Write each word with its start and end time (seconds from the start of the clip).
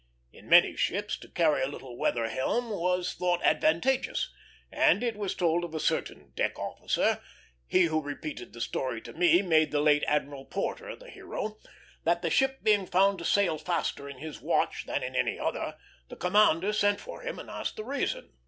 In 0.33 0.49
many 0.49 0.75
ships 0.75 1.15
to 1.17 1.27
carry 1.29 1.61
a 1.61 1.67
little 1.67 1.95
weather 1.95 2.27
helm 2.27 2.71
was 2.71 3.13
thought 3.13 3.39
advantageous, 3.43 4.31
and 4.71 5.03
it 5.03 5.15
was 5.15 5.35
told 5.35 5.63
of 5.63 5.75
a 5.75 5.79
certain 5.79 6.31
deck 6.31 6.57
officer 6.57 7.21
he 7.67 7.83
who 7.83 8.01
repeated 8.01 8.51
the 8.51 8.61
story 8.61 8.99
to 9.01 9.13
me 9.13 9.43
made 9.43 9.69
the 9.69 9.79
late 9.79 10.03
Admiral 10.07 10.45
Porter 10.45 10.95
the 10.95 11.11
hero 11.11 11.59
that 12.03 12.23
the 12.23 12.31
ship 12.31 12.63
being 12.63 12.87
found 12.87 13.19
to 13.19 13.25
sail 13.25 13.59
faster 13.59 14.09
in 14.09 14.17
his 14.17 14.41
watch 14.41 14.87
than 14.87 15.03
in 15.03 15.15
any 15.15 15.37
other, 15.37 15.77
the 16.09 16.15
commander 16.15 16.73
sent 16.73 16.99
for 16.99 17.21
him 17.21 17.37
and 17.37 17.51
asked 17.51 17.75
the 17.75 17.85
reason. 17.85 18.31